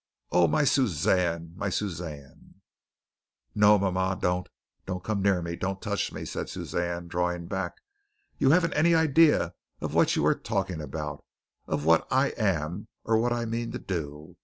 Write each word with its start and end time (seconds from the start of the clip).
Oh, 0.31 0.47
my 0.47 0.63
Suzanne! 0.63 1.53
My 1.55 1.69
Suzanne!" 1.69 2.55
"No, 3.53 3.77
mama, 3.77 4.17
no. 4.23 4.45
Don't 4.87 5.03
come 5.03 5.21
near, 5.21 5.43
don't 5.55 5.79
touch 5.79 6.11
me," 6.11 6.25
said 6.25 6.49
Suzanne, 6.49 7.07
drawing 7.07 7.45
back. 7.45 7.75
"You 8.39 8.49
haven't 8.49 8.73
any 8.73 8.95
idea 8.95 9.53
of 9.79 9.93
what 9.93 10.15
you 10.15 10.25
are 10.25 10.33
talking 10.33 10.81
about, 10.81 11.23
of 11.67 11.85
what 11.85 12.07
I 12.11 12.29
am, 12.29 12.87
or 13.03 13.19
what 13.19 13.31
I 13.31 13.45
mean 13.45 13.71
to 13.73 13.77
do. 13.79 14.37